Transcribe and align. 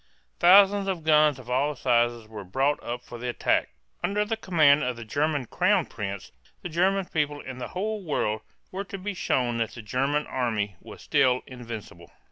Thousands 0.39 0.87
of 0.87 1.03
guns 1.03 1.37
of 1.37 1.47
all 1.47 1.75
sizes 1.75 2.27
were 2.27 2.43
brought 2.43 2.81
up 2.83 3.03
for 3.03 3.19
the 3.19 3.29
attack. 3.29 3.69
Under 4.03 4.25
the 4.25 4.35
command 4.35 4.81
of 4.81 4.95
the 4.95 5.05
German 5.05 5.45
crown 5.45 5.85
prince, 5.85 6.31
the 6.63 6.69
German 6.69 7.05
people 7.05 7.39
and 7.45 7.61
the 7.61 7.67
whole 7.77 8.01
world 8.03 8.41
were 8.71 8.83
to 8.85 8.97
be 8.97 9.13
shown 9.13 9.57
that 9.59 9.75
the 9.75 9.83
German 9.83 10.25
army 10.25 10.75
was 10.81 11.03
still 11.03 11.43
invincible. 11.45 12.09